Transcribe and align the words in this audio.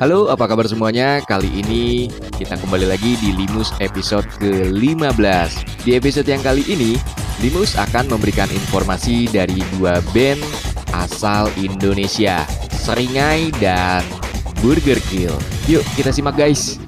Halo, 0.00 0.28
apa 0.32 0.48
kabar 0.48 0.64
semuanya? 0.64 1.20
Kali 1.24 1.48
ini 1.52 2.08
kita 2.36 2.56
kembali 2.60 2.88
lagi 2.88 3.16
di 3.20 3.32
Limus 3.36 3.72
episode 3.80 4.24
ke-15. 4.40 5.84
Di 5.84 5.96
episode 5.96 6.28
yang 6.28 6.40
kali 6.40 6.64
ini, 6.68 6.96
Limus 7.44 7.76
akan 7.76 8.08
memberikan 8.12 8.48
informasi 8.48 9.28
dari 9.28 9.60
dua 9.76 10.00
band 10.16 10.40
asal 10.96 11.52
Indonesia, 11.60 12.44
Seringai 12.72 13.52
dan 13.60 14.00
Burger 14.64 15.00
Kill. 15.12 15.34
Yuk, 15.68 15.84
kita 15.96 16.08
simak 16.08 16.40
guys. 16.40 16.83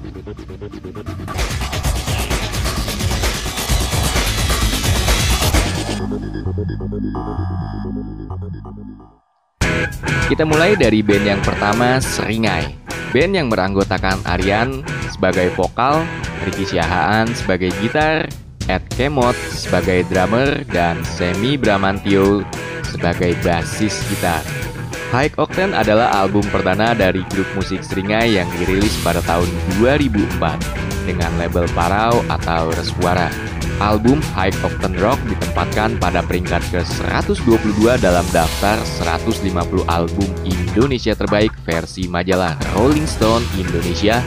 Kita 10.27 10.43
mulai 10.43 10.75
dari 10.75 10.99
band 10.99 11.25
yang 11.25 11.41
pertama, 11.41 12.03
Seringai. 12.03 12.75
Band 13.15 13.31
yang 13.31 13.47
beranggotakan 13.47 14.19
Aryan 14.27 14.83
sebagai 15.07 15.47
vokal, 15.55 16.03
Ricky 16.43 16.67
Siahaan 16.67 17.31
sebagai 17.31 17.71
gitar, 17.79 18.27
Ed 18.67 18.83
Kemot 18.99 19.35
sebagai 19.55 20.03
drummer, 20.11 20.67
dan 20.67 20.99
Semi 21.07 21.55
Bramantio 21.55 22.43
sebagai 22.83 23.39
basis 23.39 24.03
gitar. 24.11 24.43
High 25.15 25.39
Octane 25.39 25.71
adalah 25.71 26.11
album 26.11 26.43
perdana 26.51 26.91
dari 26.91 27.23
grup 27.31 27.47
musik 27.55 27.79
Seringai 27.79 28.35
yang 28.35 28.49
dirilis 28.59 28.91
pada 29.07 29.23
tahun 29.23 29.47
2004 29.79 30.86
dengan 31.07 31.31
label 31.39 31.63
Parau 31.71 32.19
atau 32.27 32.75
Reswara. 32.75 33.31
Album 33.77 34.17
High 34.33 34.57
Octane 34.65 34.97
Rock 34.97 35.21
ditempatkan 35.29 36.01
pada 36.01 36.25
peringkat 36.25 36.65
ke-122 36.73 38.01
dalam 38.01 38.25
daftar 38.33 38.75
150 39.05 39.53
album 39.85 40.29
Indonesia 40.43 41.13
terbaik 41.13 41.53
versi 41.61 42.09
majalah 42.09 42.57
Rolling 42.73 43.05
Stone 43.05 43.45
Indonesia 43.55 44.19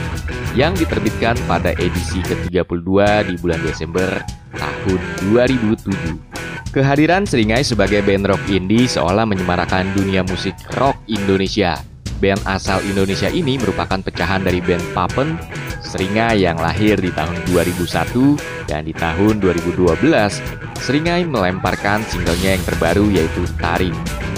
yang 0.55 0.71
diterbitkan 0.75 1.35
pada 1.47 1.75
edisi 1.75 2.23
ke-32 2.23 2.91
di 3.27 3.35
bulan 3.43 3.59
Desember 3.59 4.23
tahun 4.55 4.99
2007. 5.35 6.31
Kehadiran 6.71 7.27
Seringai 7.27 7.67
sebagai 7.67 7.99
band 7.99 8.31
rock 8.31 8.39
indie 8.47 8.87
seolah 8.87 9.27
menyemarakan 9.27 9.91
dunia 9.91 10.23
musik 10.23 10.55
rock 10.79 10.95
Indonesia. 11.11 11.75
Band 12.23 12.39
asal 12.47 12.79
Indonesia 12.87 13.27
ini 13.27 13.59
merupakan 13.59 13.99
pecahan 13.99 14.39
dari 14.45 14.63
band 14.63 14.85
Papen, 14.95 15.35
Seringai 15.91 16.47
yang 16.47 16.55
lahir 16.55 16.95
di 16.95 17.11
tahun 17.11 17.35
2001 17.51 18.39
dan 18.71 18.87
di 18.87 18.95
tahun 18.95 19.43
2012, 19.43 19.99
Seringai 20.79 21.27
melemparkan 21.27 21.99
singlenya 22.07 22.55
yang 22.55 22.63
terbaru 22.63 23.11
yaitu 23.11 23.43
Taring. 23.59 23.91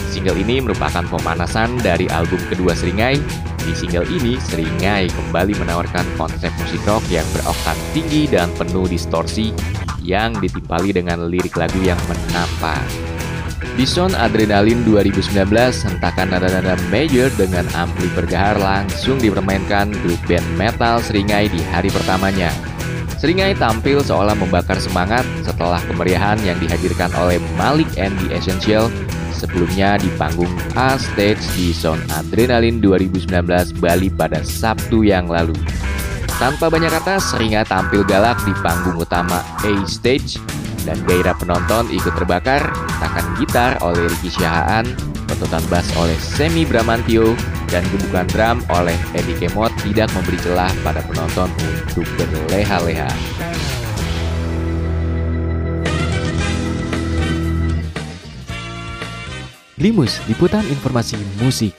Single 0.09 0.41
ini 0.41 0.65
merupakan 0.65 1.05
pemanasan 1.05 1.77
dari 1.77 2.09
album 2.09 2.41
kedua 2.49 2.73
Seringai. 2.73 3.21
Di 3.61 3.73
single 3.77 4.09
ini, 4.09 4.41
Seringai 4.41 5.13
kembali 5.13 5.53
menawarkan 5.61 6.17
konsep 6.17 6.49
musik 6.57 6.81
rock 6.89 7.05
yang 7.13 7.25
beroktan 7.37 7.77
tinggi 7.93 8.25
dan 8.25 8.49
penuh 8.57 8.89
distorsi 8.89 9.53
yang 10.01 10.33
ditimpali 10.41 10.89
dengan 10.89 11.29
lirik 11.29 11.53
lagu 11.53 11.77
yang 11.85 12.01
menampak. 12.09 13.12
Di 13.73 13.89
Sound 13.89 14.13
Adrenalin 14.13 14.85
2019, 14.85 15.33
hentakan 15.87 16.27
nada-nada 16.29 16.77
major 16.93 17.31
dengan 17.33 17.65
ampli 17.73 18.05
bergahar 18.13 18.59
langsung 18.61 19.17
dipermainkan 19.17 19.89
grup 20.05 20.21
band 20.29 20.45
metal 20.59 21.01
Seringai 21.01 21.49
di 21.49 21.57
hari 21.73 21.89
pertamanya. 21.89 22.53
Seringai 23.17 23.55
tampil 23.55 24.03
seolah 24.03 24.35
membakar 24.35 24.77
semangat 24.77 25.23
setelah 25.41 25.79
kemeriahan 25.87 26.37
yang 26.43 26.59
dihadirkan 26.59 27.09
oleh 27.15 27.39
Malik 27.55 27.87
and 27.95 28.11
the 28.21 28.35
Essential 28.35 28.91
sebelumnya 29.31 29.97
di 29.97 30.07
panggung 30.15 30.51
A 30.77 30.95
Stage 30.95 31.41
di 31.57 31.73
Sound 31.73 32.03
Adrenalin 32.13 32.77
2019 32.83 33.79
Bali 33.81 34.07
pada 34.13 34.43
Sabtu 34.45 35.03
yang 35.03 35.27
lalu. 35.31 35.55
Tanpa 36.37 36.67
banyak 36.67 36.91
kata, 36.91 37.17
Seringai 37.21 37.63
tampil 37.63 38.03
galak 38.03 38.37
di 38.43 38.53
panggung 38.59 38.99
utama 38.99 39.39
A 39.39 39.73
Stage 39.87 40.37
dan 40.83 40.99
gairah 41.07 41.35
penonton 41.35 41.87
ikut 41.91 42.13
terbakar, 42.15 42.71
takan 42.99 43.25
gitar 43.39 43.79
oleh 43.83 44.07
Ricky 44.07 44.31
Syahaan, 44.31 44.87
pentutan 45.27 45.63
bass 45.71 45.87
oleh 45.95 46.15
Semi 46.19 46.63
Bramantio, 46.67 47.35
dan 47.71 47.81
gebukan 47.89 48.27
drum 48.29 48.57
oleh 48.69 48.93
Eddie 49.17 49.35
Kemot 49.39 49.73
tidak 49.81 50.11
memberi 50.13 50.37
celah 50.43 50.69
pada 50.85 51.01
penonton 51.09 51.49
untuk 51.97 52.05
berleha-leha. 52.19 53.09
Limus, 59.81 60.21
liputan 60.29 60.63
informasi 60.69 61.17
musik. 61.41 61.73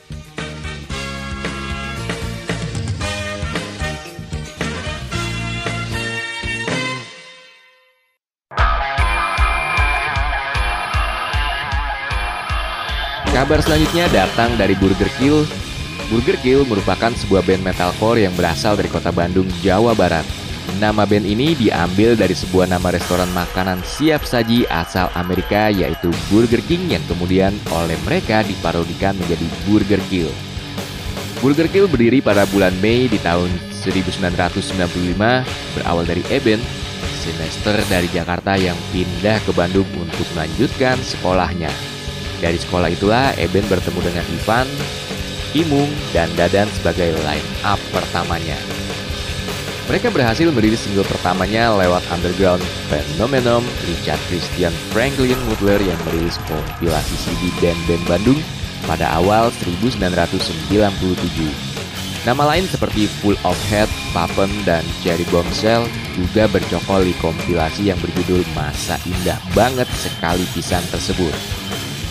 Kabar 13.34 13.58
selanjutnya 13.58 14.06
datang 14.14 14.54
dari 14.54 14.78
Burger 14.78 15.10
Kill. 15.18 15.42
Burger 16.06 16.38
Kill 16.38 16.62
merupakan 16.70 17.10
sebuah 17.10 17.42
band 17.42 17.66
metalcore 17.66 18.22
yang 18.22 18.34
berasal 18.38 18.78
dari 18.78 18.86
kota 18.86 19.10
Bandung, 19.10 19.50
Jawa 19.58 19.90
Barat. 19.90 20.22
Nama 20.78 21.02
band 21.02 21.26
ini 21.26 21.58
diambil 21.58 22.14
dari 22.14 22.30
sebuah 22.30 22.70
nama 22.70 22.94
restoran 22.94 23.26
makanan 23.34 23.82
siap 23.82 24.22
saji 24.22 24.70
asal 24.70 25.10
Amerika 25.18 25.66
yaitu 25.66 26.14
Burger 26.30 26.62
King 26.70 26.94
yang 26.94 27.02
kemudian 27.10 27.50
oleh 27.74 27.98
mereka 28.06 28.46
diparodikan 28.46 29.18
menjadi 29.18 29.46
Burger 29.66 29.98
Kill. 30.06 30.30
Burger 31.42 31.66
Kill 31.66 31.90
berdiri 31.90 32.22
pada 32.22 32.46
bulan 32.54 32.70
Mei 32.78 33.10
di 33.10 33.18
tahun 33.18 33.50
1995 33.82 34.70
berawal 35.74 36.06
dari 36.06 36.22
Eben, 36.30 36.62
semester 37.18 37.82
dari 37.90 38.06
Jakarta 38.14 38.54
yang 38.54 38.78
pindah 38.94 39.42
ke 39.42 39.50
Bandung 39.50 39.90
untuk 39.98 40.22
melanjutkan 40.38 40.94
sekolahnya. 41.02 41.93
Dari 42.44 42.60
sekolah 42.60 42.92
itulah 42.92 43.32
Eben 43.40 43.64
bertemu 43.72 44.04
dengan 44.04 44.24
Ivan, 44.28 44.68
Imung, 45.56 45.88
dan 46.12 46.28
Dadan 46.36 46.68
sebagai 46.76 47.16
line 47.24 47.48
up 47.64 47.80
pertamanya. 47.88 48.60
Mereka 49.88 50.12
berhasil 50.12 50.48
merilis 50.52 50.84
single 50.84 51.08
pertamanya 51.08 51.72
lewat 51.76 52.04
underground 52.12 52.60
Phenomenon 52.88 53.64
Richard 53.84 54.20
Christian 54.28 54.72
Franklin 54.92 55.36
Woodler 55.48 55.80
yang 55.80 55.96
merilis 56.08 56.40
kompilasi 56.48 57.16
CD 57.20 57.52
band-band 57.60 58.04
Bandung 58.08 58.40
pada 58.88 59.08
awal 59.16 59.52
1997. 59.60 60.88
Nama 62.24 62.56
lain 62.56 62.64
seperti 62.64 63.04
Full 63.20 63.36
of 63.44 63.60
Head, 63.68 63.92
Papen, 64.16 64.48
dan 64.64 64.80
Cherry 65.04 65.28
Bombshell 65.28 65.84
juga 66.16 66.48
bercokol 66.48 67.04
di 67.04 67.12
kompilasi 67.20 67.92
yang 67.92 68.00
berjudul 68.00 68.40
Masa 68.56 68.96
Indah 69.04 69.36
Banget 69.52 69.88
Sekali 70.00 70.48
Pisan 70.56 70.80
tersebut. 70.88 71.36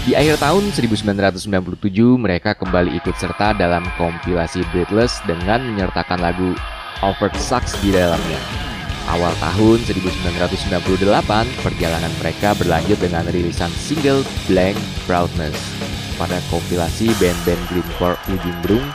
Di 0.04 0.20
akhir 0.20 0.44
tahun 0.44 0.76
1997, 0.76 1.80
mereka 2.20 2.52
kembali 2.60 2.92
ikut 3.00 3.16
serta 3.16 3.56
dalam 3.56 3.88
kompilasi 3.96 4.68
Breathless 4.76 5.24
dengan 5.24 5.64
menyertakan 5.64 6.20
lagu 6.20 6.52
Overt 7.00 7.32
Sucks 7.40 7.72
di 7.80 7.96
dalamnya. 7.96 8.36
Awal 9.08 9.32
tahun 9.40 9.80
1998, 9.88 11.08
perjalanan 11.64 12.12
mereka 12.20 12.52
berlanjut 12.52 13.00
dengan 13.00 13.24
rilisan 13.32 13.72
single 13.80 14.28
Blank 14.52 14.76
Proudness 15.08 15.56
pada 16.20 16.36
kompilasi 16.52 17.16
band-band 17.16 17.64
greencore 17.72 18.20
Ujung 18.28 18.60
Brung 18.60 18.88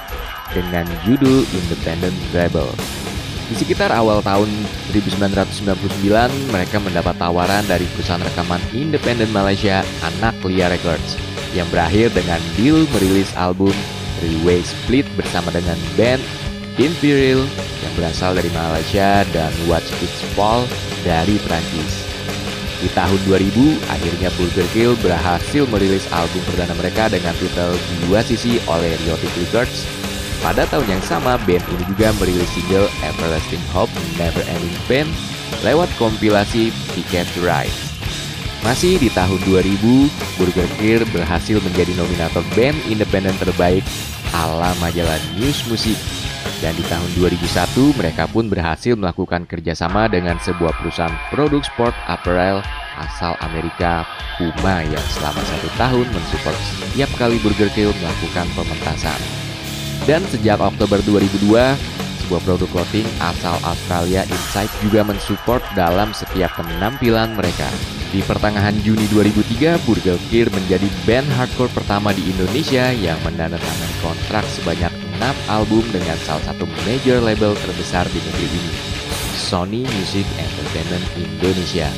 dengan 0.53 0.85
judul 1.09 1.49
Independent 1.57 2.17
Rebel. 2.37 2.69
Di 3.49 3.57
sekitar 3.57 3.89
awal 3.97 4.21
tahun 4.21 4.53
1999, 4.93 6.53
mereka 6.53 6.77
mendapat 6.85 7.17
tawaran 7.17 7.65
dari 7.65 7.89
perusahaan 7.97 8.21
rekaman 8.21 8.61
independen 8.77 9.33
Malaysia, 9.33 9.81
Anak 10.05 10.37
Lia 10.45 10.69
Records, 10.69 11.17
yang 11.57 11.65
berakhir 11.73 12.13
dengan 12.13 12.37
deal 12.61 12.85
merilis 12.93 13.33
album 13.41 13.73
Three-Way 14.21 14.61
Split 14.69 15.09
bersama 15.17 15.49
dengan 15.49 15.81
band 15.97 16.21
Imperial 16.77 17.49
yang 17.81 17.93
berasal 17.97 18.37
dari 18.37 18.53
Malaysia 18.53 19.25
dan 19.33 19.51
Watch 19.65 19.89
It 20.05 20.13
Fall 20.37 20.69
dari 21.01 21.41
Prancis. 21.49 22.05
Di 22.85 22.93
tahun 22.93 23.19
2000, 23.27 23.81
akhirnya 23.91 24.29
Burger 24.37 24.69
Kill 24.77 24.93
berhasil 25.01 25.65
merilis 25.73 26.05
album 26.13 26.45
perdana 26.47 26.77
mereka 26.77 27.09
dengan 27.09 27.33
titel 27.41 27.75
Dua 28.07 28.21
Sisi 28.21 28.61
oleh 28.69 28.93
Riotic 29.03 29.33
Records 29.41 29.98
pada 30.41 30.65
tahun 30.71 30.87
yang 30.87 31.05
sama, 31.05 31.35
band 31.45 31.65
ini 31.67 31.85
juga 31.91 32.15
merilis 32.23 32.51
single 32.55 32.87
Everlasting 33.03 33.63
Hope 33.75 33.91
Never 34.17 34.43
Ending 34.47 34.79
Pain 34.87 35.09
lewat 35.67 35.91
kompilasi 35.99 36.71
Ticket 36.95 37.27
to 37.35 37.43
Ride. 37.43 37.73
Masih 38.67 38.99
di 38.99 39.07
tahun 39.15 39.39
2000, 39.47 40.11
Burger 40.35 40.69
Kill 40.83 41.03
berhasil 41.15 41.63
menjadi 41.63 41.95
nominator 41.95 42.43
band 42.59 42.75
independen 42.91 43.35
terbaik 43.39 43.87
ala 44.35 44.75
majalah 44.83 45.19
News 45.39 45.63
Music. 45.71 45.99
Dan 46.59 46.75
di 46.75 46.83
tahun 46.91 47.07
2001, 47.15 47.95
mereka 47.95 48.27
pun 48.27 48.51
berhasil 48.51 48.99
melakukan 48.99 49.47
kerjasama 49.47 50.11
dengan 50.11 50.43
sebuah 50.43 50.75
perusahaan 50.75 51.15
produk 51.31 51.63
sport 51.63 51.95
apparel 52.11 52.59
asal 52.99 53.39
Amerika 53.47 54.03
Puma 54.35 54.83
yang 54.83 55.07
selama 55.15 55.39
satu 55.39 55.69
tahun 55.79 56.07
mensupport 56.11 56.59
setiap 56.59 57.11
kali 57.15 57.39
Burger 57.47 57.71
Kill 57.71 57.95
melakukan 58.03 58.47
pementasan. 58.59 59.48
Dan 60.05 60.23
sejak 60.29 60.61
Oktober 60.61 61.01
2002, 61.03 61.99
sebuah 62.29 62.45
produk 62.45 62.69
clothing 62.69 63.09
asal 63.25 63.57
Australia 63.65 64.21
Insight 64.29 64.69
juga 64.85 65.01
mensupport 65.01 65.65
dalam 65.73 66.13
setiap 66.13 66.53
penampilan 66.61 67.33
mereka. 67.33 67.65
Di 68.13 68.21
pertengahan 68.21 68.77
Juni 68.85 69.09
2003, 69.09 69.81
Burger 69.89 70.21
Kill 70.29 70.53
menjadi 70.53 70.89
band 71.09 71.29
hardcore 71.41 71.73
pertama 71.73 72.13
di 72.13 72.25
Indonesia 72.29 72.93
yang 72.93 73.17
menandatangani 73.25 73.97
kontrak 74.05 74.45
sebanyak 74.53 74.93
6 75.21 75.25
album 75.49 75.85
dengan 75.89 76.21
salah 76.25 76.45
satu 76.53 76.69
major 76.85 77.25
label 77.25 77.57
terbesar 77.57 78.05
di 78.13 78.21
negeri 78.21 78.49
ini, 78.49 78.73
Sony 79.41 79.89
Music 79.89 80.29
Entertainment 80.37 81.05
Indonesia. 81.17 81.89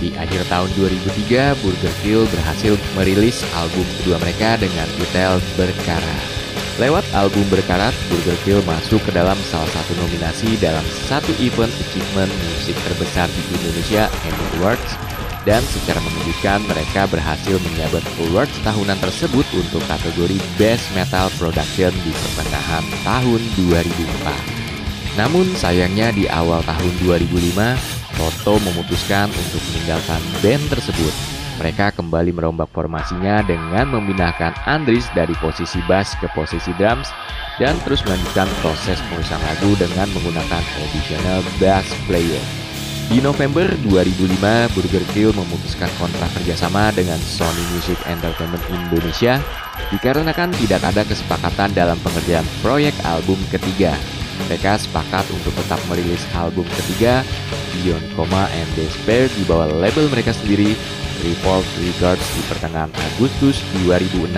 Di 0.00 0.16
akhir 0.16 0.48
tahun 0.48 0.72
2003, 0.80 1.60
Burger 1.60 1.94
Kill 2.00 2.24
berhasil 2.32 2.80
merilis 2.96 3.44
album 3.52 3.84
kedua 4.00 4.16
mereka 4.24 4.56
dengan 4.56 4.88
titel 4.96 5.36
Berkara. 5.60 6.39
Lewat 6.78 7.02
album 7.16 7.42
berkarat, 7.50 7.96
Burger 8.06 8.38
Kill 8.46 8.60
masuk 8.62 9.02
ke 9.02 9.10
dalam 9.10 9.34
salah 9.50 9.66
satu 9.74 9.96
nominasi 9.98 10.54
dalam 10.60 10.84
satu 11.10 11.34
event 11.42 11.72
achievement 11.82 12.30
musik 12.30 12.76
terbesar 12.86 13.26
di 13.26 13.42
Indonesia, 13.58 14.06
Emmy 14.28 14.46
Awards, 14.60 14.92
dan 15.48 15.64
secara 15.72 15.98
mengejutkan 16.04 16.60
mereka 16.68 17.08
berhasil 17.08 17.56
menyabet 17.64 18.04
awards 18.28 18.52
tahunan 18.60 18.98
tersebut 19.00 19.46
untuk 19.56 19.80
kategori 19.88 20.36
Best 20.60 20.84
Metal 20.92 21.32
Production 21.40 21.92
di 22.04 22.12
pertengahan 22.12 22.84
tahun 23.02 23.40
2004. 23.56 25.18
Namun 25.18 25.46
sayangnya 25.58 26.12
di 26.14 26.28
awal 26.28 26.62
tahun 26.62 26.92
2005, 27.02 28.00
Toto 28.20 28.60
memutuskan 28.60 29.32
untuk 29.32 29.62
meninggalkan 29.72 30.20
band 30.44 30.64
tersebut 30.68 31.39
mereka 31.60 31.92
kembali 31.92 32.32
merombak 32.32 32.72
formasinya 32.72 33.44
dengan 33.44 33.92
memindahkan 33.92 34.56
Andris 34.64 35.04
dari 35.12 35.36
posisi 35.44 35.76
bass 35.84 36.16
ke 36.16 36.26
posisi 36.32 36.72
drums 36.80 37.12
dan 37.60 37.76
terus 37.84 38.00
melanjutkan 38.08 38.48
proses 38.64 38.96
penulisan 39.12 39.36
lagu 39.44 39.76
dengan 39.76 40.08
menggunakan 40.16 40.64
additional 40.88 41.44
bass 41.60 41.84
player. 42.08 42.40
Di 43.12 43.18
November 43.18 43.66
2005, 43.84 44.70
Burger 44.70 45.04
Kill 45.12 45.34
memutuskan 45.34 45.90
kontrak 45.98 46.30
kerjasama 46.40 46.94
dengan 46.94 47.18
Sony 47.18 47.60
Music 47.74 47.98
Entertainment 48.06 48.62
Indonesia 48.70 49.42
dikarenakan 49.90 50.54
tidak 50.62 50.80
ada 50.86 51.02
kesepakatan 51.04 51.74
dalam 51.74 51.98
pengerjaan 52.00 52.46
proyek 52.62 52.94
album 53.04 53.36
ketiga. 53.50 53.98
Mereka 54.46 54.78
sepakat 54.80 55.26
untuk 55.34 55.52
tetap 55.58 55.82
merilis 55.90 56.22
album 56.38 56.64
ketiga, 56.70 57.26
Beyond 57.74 58.06
Coma 58.14 58.46
and 58.56 58.70
Despair 58.78 59.26
di 59.34 59.42
bawah 59.42 59.68
label 59.68 60.06
mereka 60.08 60.30
sendiri 60.30 60.78
Revolt 61.22 61.66
Records 61.80 62.26
di 62.36 62.42
pertengahan 62.48 62.92
Agustus 63.14 63.60
2006. 63.84 64.34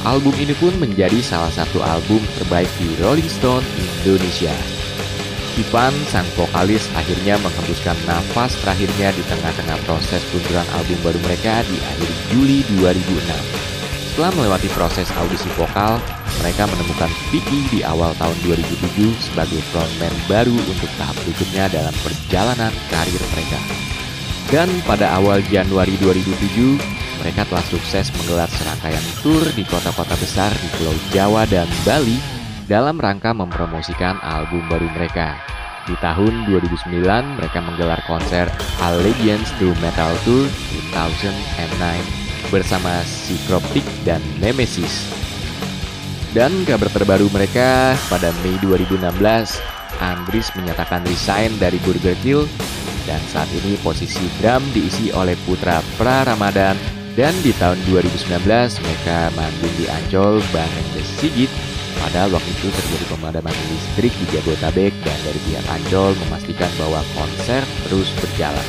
Album 0.00 0.32
ini 0.40 0.56
pun 0.56 0.72
menjadi 0.80 1.20
salah 1.20 1.52
satu 1.52 1.84
album 1.84 2.24
terbaik 2.40 2.68
di 2.80 2.88
Rolling 3.04 3.28
Stone 3.28 3.64
Indonesia. 3.76 4.52
Ivan, 5.60 5.92
sang 6.08 6.24
vokalis, 6.38 6.88
akhirnya 6.96 7.36
menghembuskan 7.44 7.98
nafas 8.08 8.56
terakhirnya 8.64 9.12
di 9.12 9.22
tengah-tengah 9.28 9.76
proses 9.84 10.24
peluncuran 10.32 10.64
album 10.72 10.98
baru 11.04 11.20
mereka 11.26 11.60
di 11.68 11.76
akhir 11.76 12.10
Juli 12.32 12.64
2006. 12.80 13.70
Setelah 14.14 14.32
melewati 14.40 14.68
proses 14.72 15.08
audisi 15.20 15.48
vokal, 15.60 16.00
mereka 16.40 16.64
menemukan 16.64 17.12
Vicky 17.28 17.60
di 17.68 17.80
awal 17.84 18.16
tahun 18.16 18.36
2007 18.48 19.04
sebagai 19.20 19.60
frontman 19.68 20.14
baru 20.24 20.56
untuk 20.56 20.88
tahap 20.96 21.16
berikutnya 21.28 21.68
dalam 21.68 21.94
perjalanan 22.00 22.72
karir 22.88 23.22
mereka. 23.36 23.60
Dan 24.50 24.66
pada 24.82 25.14
awal 25.14 25.46
Januari 25.46 25.94
2007, 26.02 26.74
mereka 27.22 27.46
telah 27.46 27.62
sukses 27.70 28.10
menggelar 28.18 28.50
serangkaian 28.50 29.06
tur 29.22 29.46
di 29.54 29.62
kota-kota 29.62 30.18
besar 30.18 30.50
di 30.58 30.66
Pulau 30.74 30.96
Jawa 31.14 31.46
dan 31.46 31.70
Bali 31.86 32.18
dalam 32.66 32.98
rangka 32.98 33.30
mempromosikan 33.30 34.18
album 34.18 34.66
baru 34.66 34.90
mereka. 34.90 35.38
Di 35.86 35.94
tahun 36.02 36.50
2009, 36.50 37.38
mereka 37.38 37.62
menggelar 37.62 38.02
konser 38.10 38.50
Allegiance 38.82 39.54
to 39.62 39.70
Metal 39.78 40.10
Tour 40.26 40.50
2009 40.98 42.50
bersama 42.50 43.06
Psychroptic 43.06 43.86
dan 44.02 44.18
Nemesis. 44.42 45.14
Dan 46.34 46.66
kabar 46.66 46.90
terbaru 46.90 47.30
mereka 47.30 47.94
pada 48.10 48.34
Mei 48.42 48.58
2016, 48.58 49.62
Andris 50.02 50.50
menyatakan 50.58 51.06
resign 51.06 51.54
dari 51.62 51.78
Burger 51.86 52.18
Kill 52.26 52.50
dan 53.08 53.20
saat 53.30 53.48
ini 53.52 53.76
posisi 53.80 54.20
drum 54.40 54.64
diisi 54.72 55.12
oleh 55.12 55.36
Putra 55.44 55.78
Pra 55.96 56.24
Ramadan 56.24 56.76
dan 57.18 57.34
di 57.44 57.50
tahun 57.58 57.78
2019 57.88 58.46
mereka 58.80 59.18
manggung 59.34 59.74
di 59.76 59.86
Ancol 59.90 60.38
bareng 60.54 60.88
The 60.96 61.02
Sigit 61.04 61.50
pada 62.00 62.30
waktu 62.32 62.50
itu 62.56 62.68
terjadi 62.72 63.04
pemadaman 63.12 63.52
listrik 63.68 64.14
di 64.16 64.26
Jabodetabek 64.32 64.94
dan 65.04 65.18
dari 65.26 65.40
pihak 65.44 65.66
Ancol 65.68 66.16
memastikan 66.26 66.70
bahwa 66.80 67.04
konser 67.12 67.60
terus 67.84 68.08
berjalan. 68.22 68.68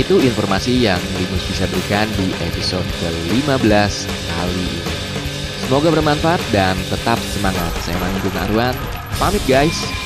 Itu 0.00 0.24
informasi 0.24 0.72
yang 0.88 1.00
Linus 1.20 1.44
bisa 1.52 1.68
berikan 1.68 2.08
di 2.16 2.32
episode 2.48 2.88
ke-15 3.04 3.92
kali 4.08 4.56
ini. 4.56 4.82
Semoga 5.68 5.88
bermanfaat 5.92 6.40
dan 6.48 6.76
tetap 6.88 7.20
semangat. 7.36 7.72
Saya 7.84 8.00
Mangun 8.00 8.36
Arwan. 8.48 8.76
Pamit 9.20 9.44
guys. 9.44 10.01